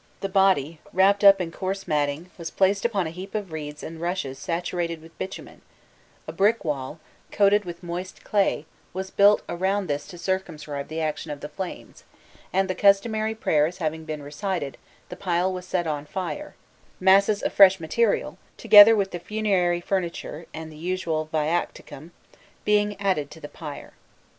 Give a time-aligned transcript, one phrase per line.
[0.21, 4.01] The body, wrapped up in coarse matting, was placed upon a heap of reeds and
[4.01, 5.61] rushes saturated with bitumen:
[6.27, 6.99] a brick wall,
[7.31, 12.03] coated with moist clay, was built around this to circumscribe the action of the flames,
[12.51, 14.79] and, the customary prayers having been recited,
[15.09, 16.55] the pile was set on fire,
[16.99, 22.09] masses of fresh material, together with the funerary furniture and usual viaticum,
[22.65, 23.93] being added to the pyre.